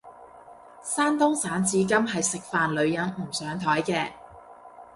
[0.81, 4.13] 山東省至今係食飯女人唔上枱嘅